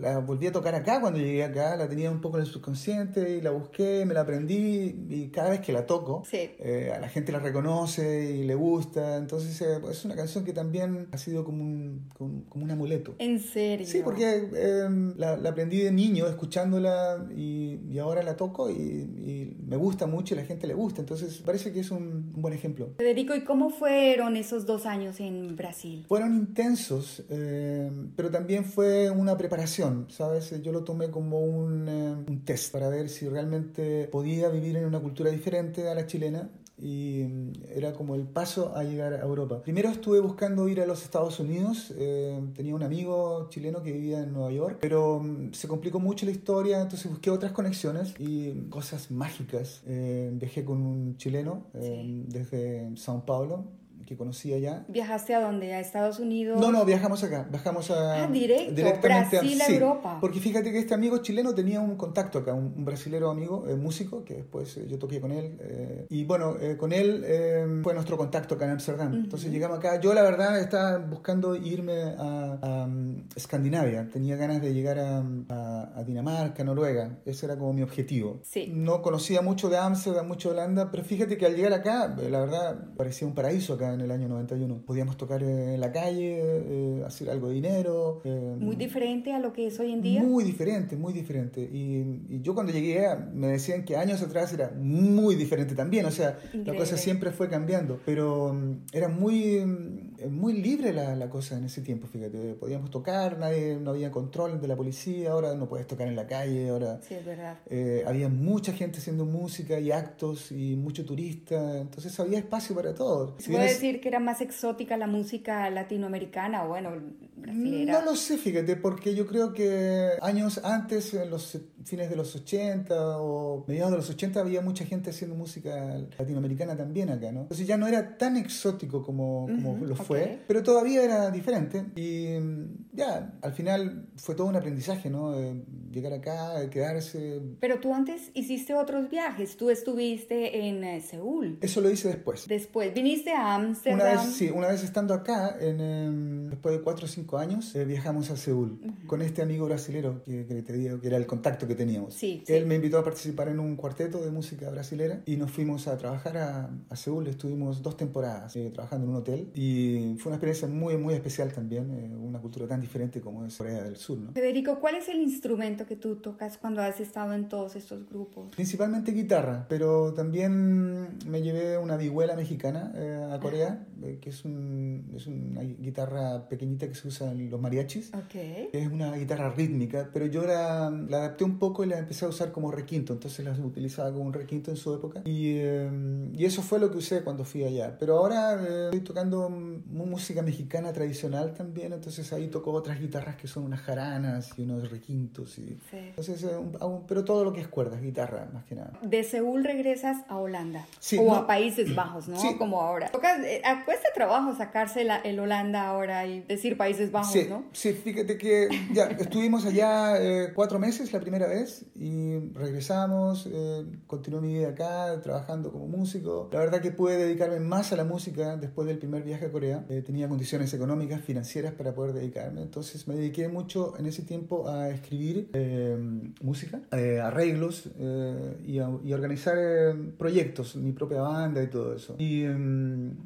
[0.00, 1.76] la volví a tocar acá cuando llegué acá.
[1.76, 5.50] La tenía un poco en el subconsciente y la busqué, me la aprendí y cada
[5.50, 6.50] vez que la toco, Sí.
[6.58, 9.16] eh, a la gente la reconoce y le gusta.
[9.16, 13.14] Entonces eh, es una canción que también ha sido como un, como, como un amuleto.
[13.18, 13.86] ¿En serio?
[13.86, 18.74] Sí, porque eh, la, la aprendí de niño escuchándola y, y ahora la toco y,
[18.74, 21.00] y me gusta mucho y la gente le gusta.
[21.00, 22.90] Entonces parece que es un, un buen ejemplo.
[22.98, 26.04] Federico, ¿y cómo fueron esos dos años en Brasil?
[26.08, 30.60] Fueron intensos, eh, pero también fue una preparación, ¿sabes?
[30.62, 34.84] Yo lo tomé como un, eh, un test para ver si realmente podía vivir en
[34.86, 39.20] una cultura diferente a la chilena y mm, era como el paso a llegar a
[39.20, 39.62] Europa.
[39.62, 44.20] Primero estuve buscando ir a los Estados Unidos, eh, tenía un amigo chileno que vivía
[44.20, 48.68] en Nueva York, pero mm, se complicó mucho la historia, entonces busqué otras conexiones y
[48.68, 49.82] cosas mágicas.
[49.86, 53.64] Eh, viajé con un chileno eh, desde Sao Paulo
[54.06, 55.74] que conocí allá ¿Viajaste a dónde?
[55.74, 56.60] ¿A Estados Unidos?
[56.60, 58.24] no, no, viajamos acá, viajamos a...
[58.24, 60.18] Ah, directo, directamente Brasil a sí, Europa.
[60.20, 63.74] Porque fíjate que este amigo chileno tenía un contacto acá, un, un brasilero amigo, eh,
[63.74, 65.56] músico, que después eh, yo toqué con él.
[65.60, 69.12] eh, y bueno, eh, con él eh, fue nuestro contacto acá en Amsterdam.
[69.14, 70.00] Entonces llegamos acá.
[70.00, 74.08] Yo la verdad estaba buscando irme a, a, um, Escandinavia.
[74.12, 77.18] Tenía ganas de llegar a, a- a Dinamarca, Noruega.
[77.24, 78.40] Ese era como mi objetivo.
[78.42, 78.70] Sí.
[78.72, 82.28] No conocía mucho de Amsterdam, mucho de Holanda, pero fíjate que al llegar acá, eh,
[82.30, 84.82] la verdad, parecía un paraíso acá en el año 91.
[84.86, 88.20] Podíamos tocar en la calle, eh, hacer algo de dinero.
[88.24, 90.22] eh, Muy diferente a lo que es hoy en día.
[90.22, 91.60] muy diferente, muy diferente.
[91.60, 93.04] Y, y yo cuando llegué
[93.34, 96.06] me decían que años atrás era muy diferente también.
[96.06, 96.76] O sea, la Increíble.
[96.78, 97.98] cosa siempre fue cambiando.
[98.06, 102.54] Pero mm, era muy, mm, muy libre la, la cosa en ese tiempo, fíjate.
[102.54, 106.26] Podíamos tocar, nadie, no había control de la policía, ahora no puedes tocar en la
[106.26, 107.00] calle, ahora...
[107.06, 107.58] Sí, es verdad.
[107.68, 112.94] Eh, había mucha gente haciendo música y actos y mucho turista, entonces había espacio para
[112.94, 113.34] todos.
[113.38, 116.90] ¿Se Si puede vienes- decir que era más exótica la música latinoamericana o bueno,
[117.36, 118.00] brasilera?
[118.00, 122.34] No lo sé, fíjate, porque yo creo que años antes, en los fines de los
[122.34, 127.42] 80 o mediados de los 80, había mucha gente haciendo música latinoamericana también acá, ¿no?
[127.42, 130.05] Entonces ya no era tan exótico como, como lo ok.
[130.06, 131.84] Fue, pero todavía era diferente.
[131.96, 135.34] Y mm, ya, al final fue todo un aprendizaje, ¿no?
[135.38, 135.62] Eh,
[135.96, 137.40] llegar acá, eh, quedarse.
[137.60, 139.56] Pero tú antes hiciste otros viajes.
[139.56, 141.58] Tú estuviste en eh, Seúl.
[141.60, 142.46] Eso lo hice después.
[142.46, 144.00] Después viniste a Ámsterdam.
[144.00, 147.74] Una vez, sí, una vez estando acá, en, em, después de 4 o 5 años,
[147.74, 151.26] eh, viajamos a Seúl con este amigo brasilero que, que te digo que era el
[151.26, 152.14] contacto que teníamos.
[152.14, 152.52] Sí, sí.
[152.52, 155.96] Él me invitó a participar en un cuarteto de música brasilera y nos fuimos a
[155.96, 157.26] trabajar a, a Seúl.
[157.26, 161.52] Estuvimos dos temporadas eh, trabajando en un hotel y fue una experiencia muy, muy especial
[161.52, 161.90] también.
[161.90, 164.32] eh, una cultura tan diferente como es Corea del Sur, ¿no?
[164.32, 168.54] Federico, ¿cuál es el instrumento que tú tocas cuando has estado en todos estos grupos?
[168.54, 174.44] Principalmente guitarra, pero también me llevé una vihuela mexicana eh, a Corea, eh, que es,
[174.44, 178.12] un- es una guitarra pequeñita que se usa en los mariachis.
[178.14, 178.34] Ok.
[178.72, 182.28] Es una guitarra rítmica, pero yo la, la adapté un poco y la empecé a
[182.28, 185.22] usar como requinto, entonces la utilizaba como un requinto en su época.
[185.24, 187.96] Y, eh, y eso fue lo que usé cuando fui allá.
[187.98, 193.36] Pero ahora eh, estoy tocando mu- música mexicana tradicional también, entonces ahí toco otras guitarras
[193.36, 195.58] que son unas jaranas y unos requintos.
[195.58, 195.98] Y, Sí.
[196.08, 198.92] entonces, eh, un- hago- pero todo lo que es cuerdas, guitarra más que nada.
[199.02, 201.34] De Seúl regresas a Holanda Sí, o no.
[201.36, 202.36] a Países Bajos, ¿no?
[202.40, 202.56] Sí.
[202.58, 203.10] Como ahora.
[203.10, 207.64] Tocas, eh, cuesta trabajo sacarse la- el Holanda ahora y decir Países Bajos, Sí, ¿no?
[207.72, 209.04] sí, fíjate que ya
[209.38, 215.20] estuvimos allá eh, cuatro meses la primera vez y regresamos, eh, continué mi vida acá
[215.22, 216.48] trabajando como músico.
[216.52, 219.75] La verdad que pude dedicarme más a la música después del primer viaje a Corea.
[219.88, 222.62] Eh, tenía condiciones económicas, financieras para poder dedicarme.
[222.62, 225.96] Entonces me dediqué mucho en ese tiempo a escribir eh,
[226.42, 231.66] música, eh, arreglos eh, y, a, y a organizar eh, proyectos, mi propia banda y
[231.68, 232.16] todo eso.
[232.18, 232.56] Y, eh,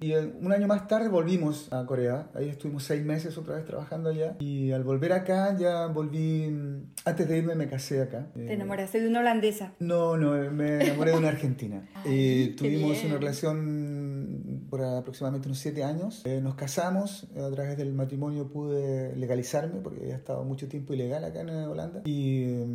[0.01, 2.31] y eh, un año más tarde volvimos a Corea.
[2.35, 4.37] Ahí estuvimos seis meses otra vez trabajando allá.
[4.41, 8.27] Y al volver acá ya volví, mm, antes de irme me casé acá.
[8.35, 9.73] ¿Te enamoraste de una holandesa?
[9.79, 11.89] No, no, me enamoré de una argentina.
[12.05, 13.07] Qué tuvimos bien.
[13.07, 16.23] una relación por aproximadamente unos siete años.
[16.41, 21.25] Eh, nos casamos, a través del matrimonio pude legalizarme porque había estado mucho tiempo ilegal
[21.25, 22.03] acá en Holanda.
[22.05, 22.67] Y eh,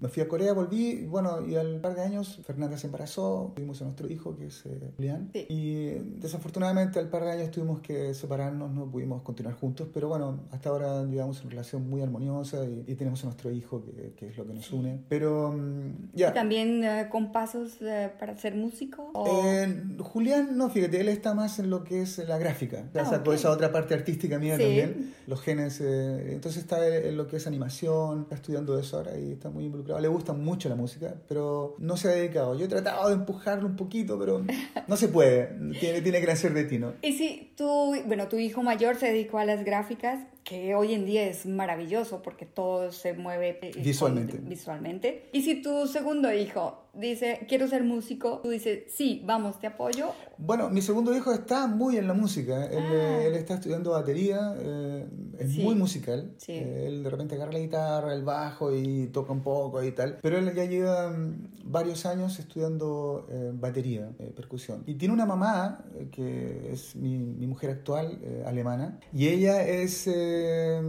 [0.00, 3.80] me fui a Corea, volví, bueno, y al par de años Fernanda se embarazó, tuvimos
[3.82, 5.30] a nuestro hijo que es eh, Julián.
[5.32, 5.46] Sí.
[5.48, 10.08] Y eh, desafortunadamente al par de años tuvimos que separarnos, no pudimos continuar juntos, pero
[10.08, 14.14] bueno, hasta ahora llevamos una relación muy armoniosa y, y tenemos a nuestro hijo que,
[14.16, 15.00] que es lo que nos une.
[15.08, 16.30] Pero mm, ya.
[16.30, 19.10] ¿Y también eh, con pasos eh, para ser músico?
[19.14, 22.88] ¿O- Eh, Julián, no, fíjate, él está más en lo que es la gráfica.
[22.94, 23.36] Ya Ah, sacó ok.
[23.36, 24.62] esa otra parte artística mía Sí.
[24.62, 25.80] también, los genes.
[25.80, 29.64] eh, entonces está en lo que es animación, está estudiando eso ahora y está muy
[29.66, 30.00] involucrado.
[30.00, 32.56] Le gusta mucho la música, pero no se ha dedicado.
[32.58, 34.44] Yo he tratado de empujarlo un poquito, pero
[34.86, 35.46] no se puede.
[35.78, 36.94] Tiene, tiene que nacer de ti, ¿no?
[37.02, 37.66] Y si tu,
[38.06, 40.18] bueno, tu hijo mayor se dedicó a las gráficas,
[40.50, 44.36] que hoy en día es maravilloso porque todo se mueve eh, Visualmente.
[44.38, 45.28] visualmente.
[45.32, 50.08] Y si tu segundo hijo dice, quiero ser músico, tú dices, sí, vamos, te apoyo.
[50.38, 52.64] Bueno, mi segundo hijo está muy en la música.
[52.66, 52.92] Él, Ah.
[52.94, 55.06] eh, él está estudiando batería, eh,
[55.38, 55.62] es Sí.
[55.62, 56.32] muy musical.
[56.38, 56.50] Sí.
[56.54, 60.18] Eh, él de repente agarra la guitarra, el bajo y toca un poco y tal.
[60.20, 64.82] Pero él ya lleva mm, varios años estudiando eh, batería, eh, percusión.
[64.84, 70.08] Y tiene una mamá, que es mi, mi mujer actual, alemana, y ella es...
[70.42, 70.80] eh,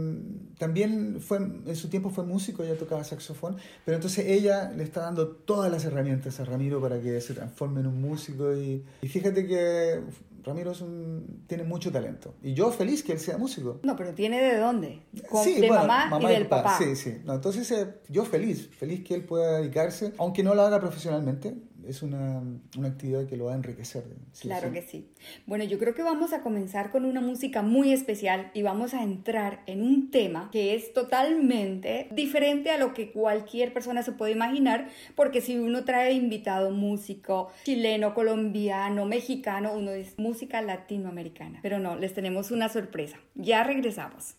[0.58, 5.00] también fue, en su tiempo fue músico, ella tocaba saxofón, pero entonces ella le está
[5.02, 9.08] dando todas las herramientas a Ramiro para que se transforme en un músico y, y
[9.08, 10.00] fíjate que
[10.44, 13.80] Ramiro es un- tiene mucho talento y yo feliz que él sea músico.
[13.84, 15.02] No, pero tiene de dónde?
[15.28, 16.76] Con- Sí, de bueno, mamá, y del papá.
[16.78, 17.18] Sí, sí.
[17.24, 21.54] No, entonces eh, yo feliz, feliz que él pueda dedicarse, aunque no lo haga profesionalmente,
[21.86, 22.42] es una,
[22.76, 24.04] una actividad que lo va a enriquecer.
[24.40, 25.08] Claro que sí.
[25.46, 29.02] Bueno, yo creo que vamos a comenzar con una música muy especial y vamos a
[29.02, 34.32] entrar en un tema que es totalmente diferente a lo que cualquier persona se puede
[34.32, 41.60] imaginar, porque si uno trae invitado músico chileno, colombiano, mexicano, uno dice música latinoamericana.
[41.62, 43.18] Pero no, les tenemos una sorpresa.
[43.34, 44.36] Ya regresamos.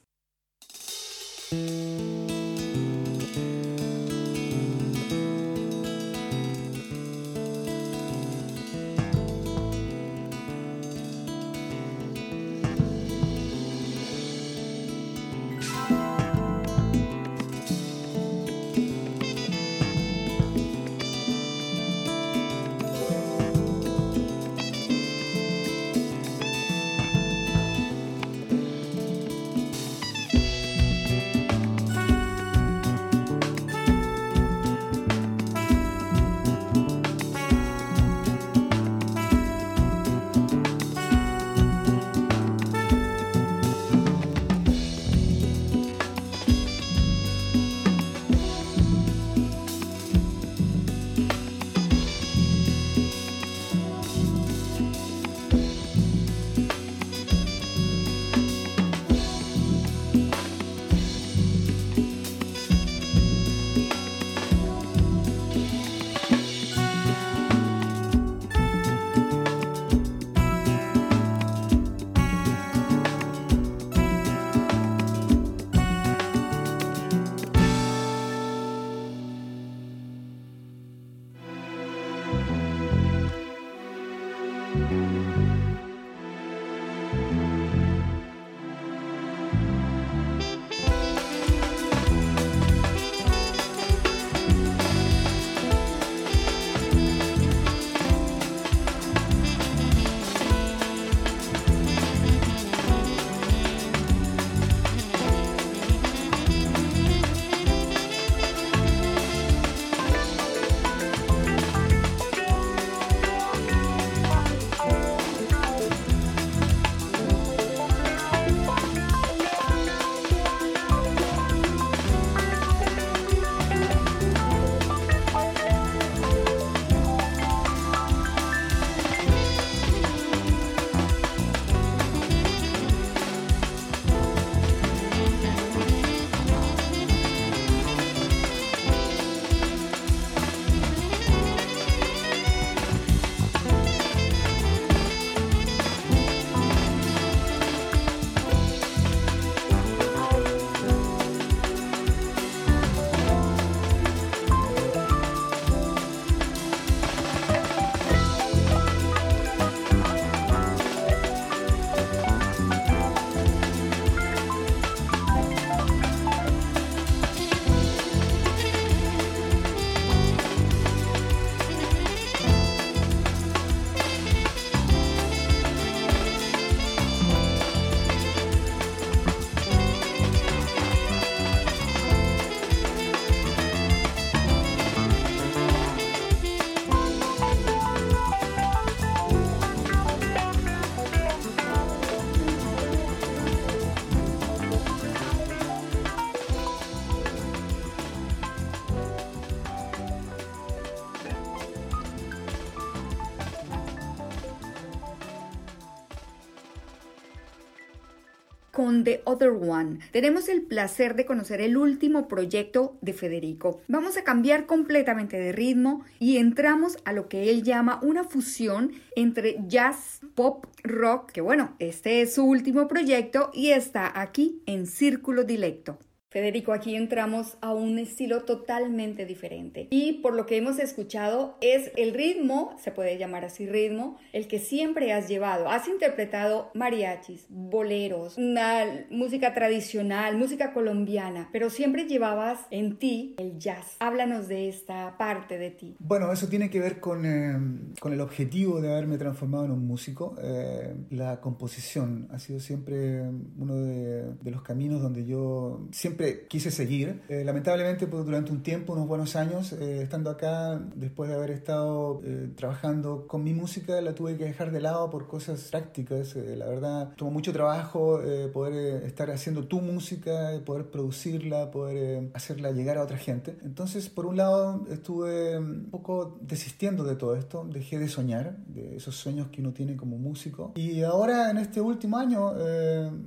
[208.83, 209.99] Con The Other One.
[210.11, 213.79] Tenemos el placer de conocer el último proyecto de Federico.
[213.87, 218.91] Vamos a cambiar completamente de ritmo y entramos a lo que él llama una fusión
[219.15, 224.85] entre jazz, pop, rock, que bueno, este es su último proyecto y está aquí en
[224.85, 225.97] Círculo Dilecto.
[226.33, 229.87] Federico, aquí entramos a un estilo totalmente diferente.
[229.91, 234.47] Y por lo que hemos escuchado, es el ritmo, se puede llamar así ritmo, el
[234.47, 235.69] que siempre has llevado.
[235.69, 243.59] Has interpretado mariachis, boleros, una música tradicional, música colombiana, pero siempre llevabas en ti el
[243.59, 243.97] jazz.
[243.99, 245.95] Háblanos de esta parte de ti.
[245.99, 249.85] Bueno, eso tiene que ver con, eh, con el objetivo de haberme transformado en un
[249.85, 250.35] músico.
[250.41, 253.21] Eh, la composición ha sido siempre
[253.59, 257.21] uno de, de los caminos donde yo siempre quise seguir.
[257.29, 261.51] Eh, lamentablemente, pues, durante un tiempo, unos buenos años, eh, estando acá, después de haber
[261.51, 266.35] estado eh, trabajando con mi música, la tuve que dejar de lado por cosas prácticas.
[266.35, 268.21] la verdad, tomó mucho trabajo
[268.53, 273.55] poder estar haciendo tu música, poder producirla, poder hacerla llegar a otra gente.
[273.63, 278.97] Entonces, por un lado, estuve un poco desistiendo de todo esto, dejé de soñar, de
[278.97, 280.71] esos sueños que uno tiene como músico.
[280.75, 282.53] Y ahora, en este último año,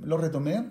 [0.03, 0.65] lo retomé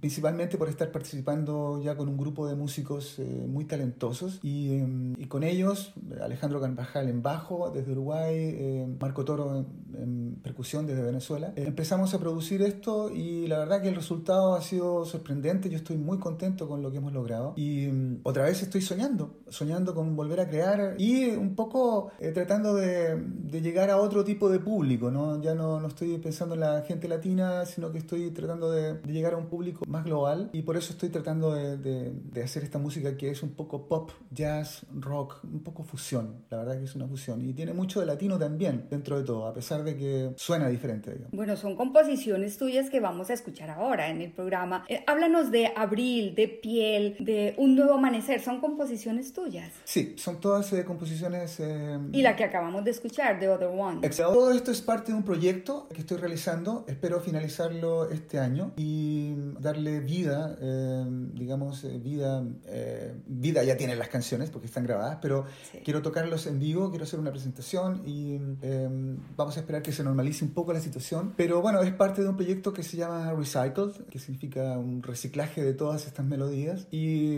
[0.00, 4.38] principalmente por estar participando ya con un grupo de músicos eh, muy talentosos.
[4.42, 9.66] Y, em, y, con ellos, Alejandro Carvajal en bajo desde Uruguay, eh, Marco Toro en,
[9.96, 11.52] en, percusión desde Venezuela.
[11.56, 15.76] Eh, empezamos a producir esto y la verdad que el resultado ha sido sorprendente, yo
[15.76, 19.94] estoy muy contento con lo que hemos logrado y em, otra vez estoy soñando, soñando
[19.94, 24.60] con volver a crear y un poco tratando de, de, llegar a otro tipo de
[24.60, 25.40] público, ¿no?
[25.42, 29.12] ya no, no estoy pensando en la gente latina, sino que estoy tratando de, de
[29.12, 32.78] llegar a un público más global y por eso estoy tratando de, de, hacer esta
[32.78, 36.44] música que es un poco pop, jazz, rock, un poco fusión.
[36.50, 39.46] La verdad que es una fusión y tiene mucho de latino también dentro de todo,
[39.46, 41.12] a pesar de que suena diferente.
[41.12, 41.32] Digamos.
[41.32, 44.84] Bueno, son composiciones tuyas que vamos a escuchar ahora en el programa.
[44.88, 48.40] Eh, háblanos de Abril, de Piel, de Un Nuevo Amanecer.
[48.40, 49.72] ¿Son composiciones tuyas?
[49.84, 51.60] Sí, son todas eh, composiciones...
[51.60, 54.06] Eh, y la que acabamos de escuchar, The Other One.
[54.06, 54.32] Exacto.
[54.32, 56.84] Todo esto es parte de un proyecto que estoy realizando.
[56.88, 61.04] Espero finalizarlo este año y darle vida, eh,
[61.34, 65.78] digamos, eh, vida, eh, vida ya tienen las canciones porque están grabadas, pero sí.
[65.84, 68.38] quiero tocarlos en vivo, quiero hacer una presentación y
[69.36, 71.34] vamos a esperar que se normalice un poco la situación.
[71.36, 75.62] Pero bueno, es parte de un proyecto que se llama Recycled, que significa un reciclaje
[75.62, 77.36] de todas estas melodías y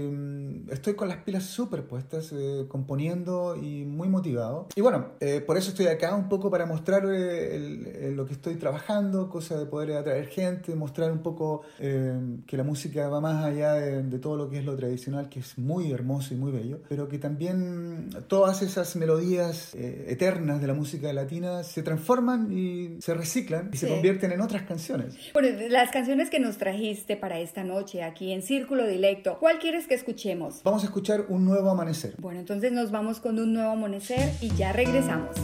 [0.71, 2.33] estoy con las pilas súper puestas,
[2.69, 4.69] componiendo y muy motivado.
[4.77, 5.09] Y bueno,
[5.45, 9.59] por eso estoy acá un poco para mostrar el, el, lo que estoy trabajando, cosa
[9.59, 14.19] de poder atraer gente, mostrar un poco que la música va más allá de, de,
[14.21, 17.19] todo lo que es lo tradicional, que es muy hermoso y muy bello, pero que
[17.19, 22.20] también todas esas melodías eh, eternas de la música latina se transforman
[22.51, 23.87] y se reciclan y sí.
[23.87, 25.15] se convierten en otras canciones.
[25.33, 29.87] Bueno, las canciones que nos trajiste para esta noche aquí en Círculo Dilecto, ¿cuál quieres
[29.87, 30.63] que escuchemos?
[30.63, 32.15] Vamos a escuchar Un Nuevo Amanecer.
[32.19, 35.37] Bueno, entonces nos vamos con Un Nuevo Amanecer y ya regresamos.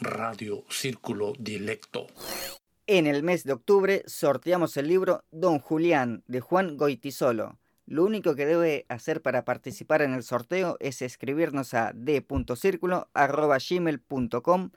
[0.00, 2.06] Radio Círculo Dilecto.
[2.86, 7.58] En el mes de octubre sorteamos el libro Don Julián de Juan Goitisolo.
[7.86, 14.70] Lo único que debe hacer para participar en el sorteo es escribirnos a d.circulo.gmail.com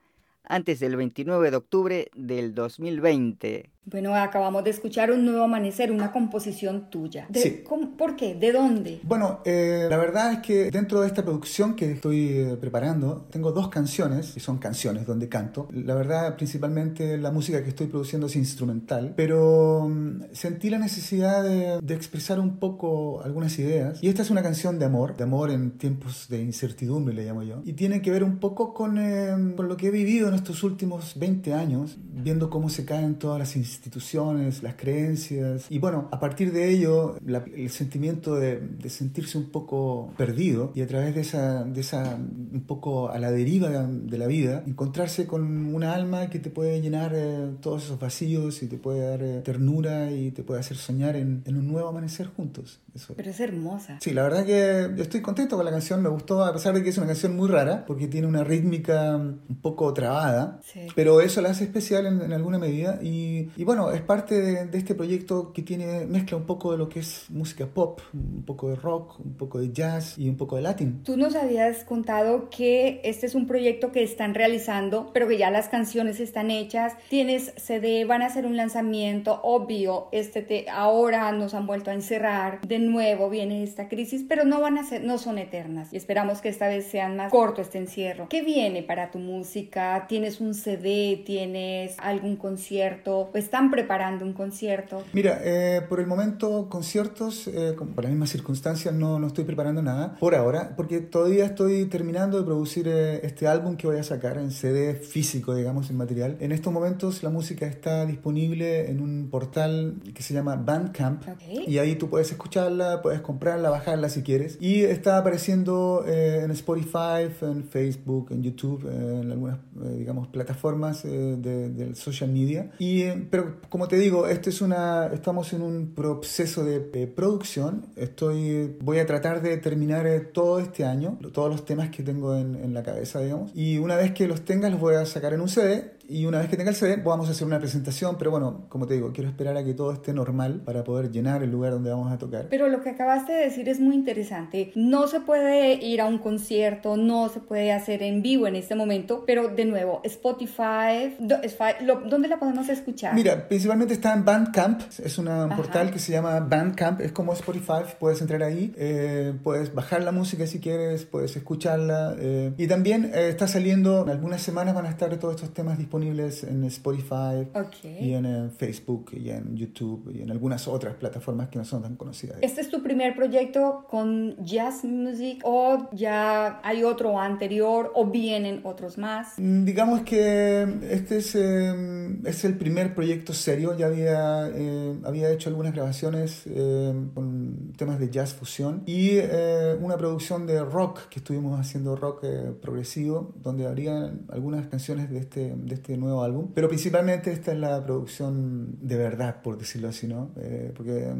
[0.45, 3.74] antes del 29 de octubre del 2020.
[3.87, 7.27] Bueno, acabamos de escuchar Un Nuevo Amanecer, una composición tuya.
[7.29, 7.61] De- Sí.
[7.63, 8.33] ¿cómo- ¿Por qué?
[8.33, 8.99] ¿De dónde?
[9.03, 13.51] Bueno, eh, la verdad es que dentro de esta producción que estoy eh, preparando, tengo
[13.51, 15.67] dos canciones, y son canciones donde canto.
[15.71, 21.43] La verdad, principalmente la música que estoy produciendo es instrumental, pero mm, sentí la necesidad
[21.43, 24.01] de, de expresar un poco algunas ideas.
[24.03, 27.43] Y esta es una canción de amor, de amor en tiempos de incertidumbre, le llamo
[27.43, 27.61] yo.
[27.63, 30.63] Y tiene que ver un poco con, eh, con lo que he vivido en estos
[30.63, 35.65] últimos 20 años, viendo cómo se caen todas las instituciones, las creencias.
[35.69, 40.71] Y bueno, a partir de ello, la- el sentimiento de, de sentirse un poco perdido
[40.75, 44.63] y a través de esa, de esa, un poco a la deriva de la vida,
[44.65, 48.99] encontrarse con una alma que te puede llenar eh, todos esos vacíos y te puede
[49.07, 52.79] dar eh, ternura y te puede hacer soñar en, en un nuevo amanecer juntos.
[52.95, 53.13] Eso.
[53.17, 53.97] Pero es hermosa.
[54.01, 56.89] Sí, la verdad que estoy contento con la canción, me gustó, a pesar de que
[56.89, 60.87] es una canción muy rara, porque tiene una rítmica un poco trabada, Sí.
[60.95, 62.99] pero eso la hace especial en, en alguna medida.
[63.03, 66.77] Y, y bueno, es parte de, de este proyecto que tiene mezcla un poco de
[66.77, 70.37] lo que es música pop, un poco de rock, un poco de jazz y un
[70.37, 71.03] poco de latín.
[71.03, 75.51] Tú nos habías contado que este es un proyecto que están realizando, pero que ya
[75.51, 76.93] las canciones están hechas.
[77.09, 80.07] Tienes CD, van a hacer un lanzamiento, obvio.
[80.11, 82.61] Este te, ahora nos han vuelto a encerrar.
[82.61, 85.91] De nuevo viene esta crisis, pero no van a ser, no son eternas.
[85.93, 88.27] Y esperamos que esta vez sean más corto este encierro.
[88.29, 90.05] ¿Qué viene para tu música?
[90.07, 91.21] ¿Tienes un CD?
[91.25, 93.31] ¿Tienes algún concierto?
[93.33, 95.01] ¿O están preparando un concierto?
[95.13, 99.45] Mira, eh, por el momento conciertos, eh, con- por las mismas circunstancias, no, no estoy
[99.45, 103.95] preparando nada por ahora, porque todavía estoy terminando de producir eh, este álbum que voy
[103.97, 106.35] a sacar en CD físico, digamos, en material.
[106.41, 111.67] En estos momentos la música está disponible en un portal que se llama Bandcamp Ok.
[111.69, 114.57] y ahí tú puedes escucharla, puedes comprarla, bajarla si quieres.
[114.59, 120.27] Y está apareciendo eh, en Spotify, en Facebook, en YouTube, eh, en algunas, eh, digamos,
[120.27, 122.71] plataformas eh, de- del social media.
[122.79, 123.05] Y,
[123.35, 127.85] pero como te digo, esto es una, estamos en un proceso de eh, producción.
[127.97, 132.33] Estoy, voy a tratar de terminar eh, todo este año, todos los temas que tengo
[132.37, 133.51] en, en la cabeza, digamos.
[133.53, 135.95] Y una vez que los tenga, los voy a sacar en un CD.
[136.07, 138.15] Y una vez que tenga el CD, vamos a hacer una presentación.
[138.17, 141.41] Pero bueno, como te digo, quiero esperar a que todo esté normal para poder llenar
[141.43, 142.47] el lugar donde vamos a tocar.
[142.49, 144.71] Pero lo que acabaste de decir es muy interesante.
[144.75, 148.75] No se puede ir a un concierto, no se puede hacer en vivo en este
[148.75, 153.15] momento, pero de nuevo, Spotify, ¿dónde la podemos escuchar?
[153.25, 157.81] Mira, principalmente está en Bandcamp, es un portal que se llama Bandcamp, es como Spotify,
[157.99, 163.05] puedes entrar ahí, eh, puedes bajar la música si quieres, puedes escucharla, eh, y también
[163.15, 167.47] eh, está saliendo, en algunas semanas van a estar todos estos temas disponibles en Spotify
[167.55, 167.85] Ok.
[167.99, 171.81] y en eh, Facebook y en YouTube y en algunas otras plataformas que no son
[171.81, 172.37] tan conocidas.
[172.43, 178.61] ¿Este es tu primer proyecto con jazz music o ya hay otro anterior o vienen
[178.65, 179.29] otros más?
[179.39, 180.61] Mm, Digamos que
[180.91, 183.75] este es, eh, es el primer proyecto serio.
[183.77, 189.75] Ya había, eh, había hecho algunas grabaciones eh, con temas de jazz fusión y eh,
[189.81, 192.25] una producción de rock que estuvimos haciendo rock
[192.61, 196.49] progresivo, donde habría algunas canciones de este, de este nuevo álbum.
[196.53, 200.31] Pero principalmente esta es la producción de verdad, por decirlo así, ¿no?
[200.75, 201.13] Porque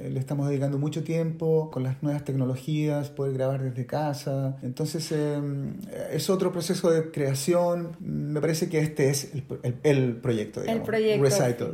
[0.00, 4.56] le estamos dedicando mucho tiempo con las nuevas tecnologías, poder grabar desde casa.
[4.62, 5.12] Entonces
[6.12, 7.96] es otro proceso de creación.
[8.00, 10.80] Me parece que este es el, el- el proyecto, digamos.
[10.80, 11.18] El proyecto.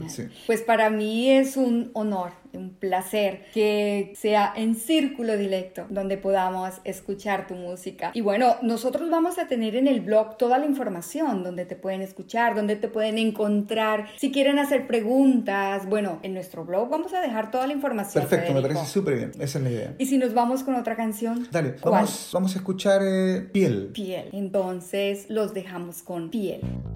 [0.08, 0.28] Sí.
[0.46, 6.74] Pues para mí es un honor, un placer que sea en Círculo Directo donde podamos
[6.84, 8.10] escuchar tu música.
[8.14, 12.02] Y bueno, nosotros vamos a tener en el blog toda la información donde te pueden
[12.02, 14.06] escuchar, donde te pueden encontrar.
[14.16, 18.26] Si quieren hacer preguntas, bueno, en nuestro blog vamos a dejar toda la información.
[18.26, 19.32] Perfecto, me parece súper bien.
[19.38, 19.94] Esa es la idea.
[19.98, 21.48] Y si nos vamos con otra canción.
[21.50, 21.92] Dale, ¿Cuál?
[21.92, 23.90] vamos, vamos a escuchar eh, Piel.
[23.92, 24.28] Piel.
[24.32, 26.60] Entonces los dejamos con piel.
[26.60, 26.95] Piel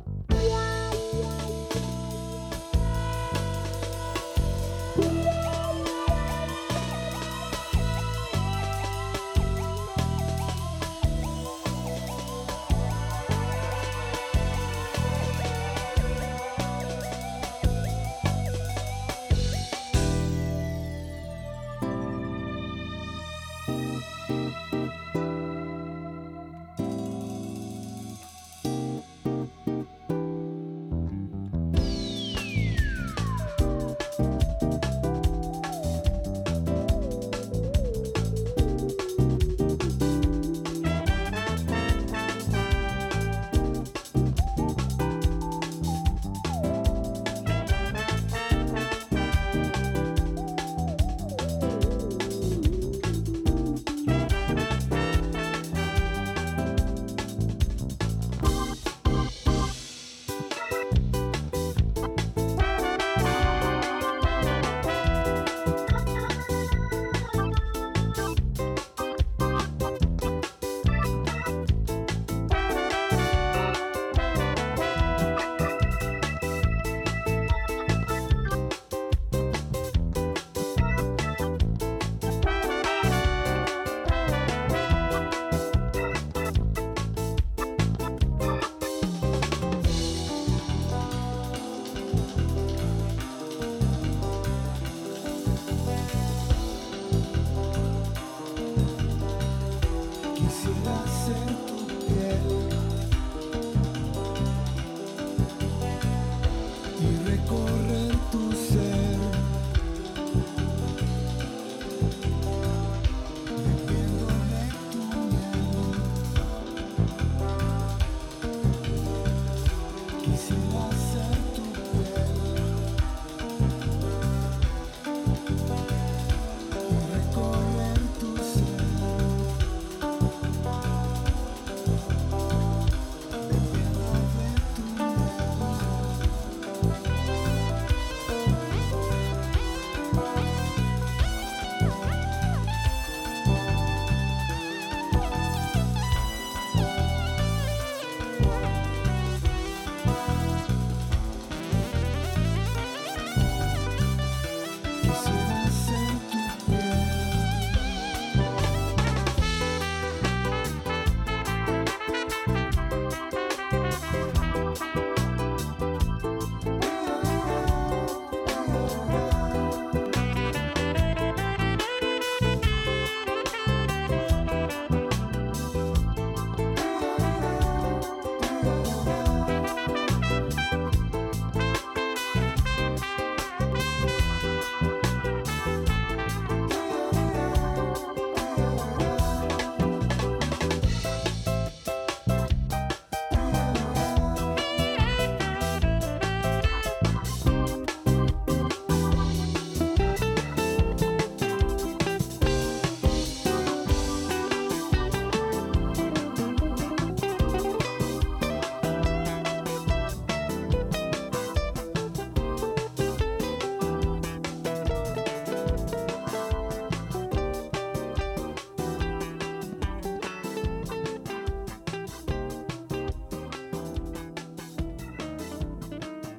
[100.50, 101.86] se dá certo,
[102.18, 102.89] é.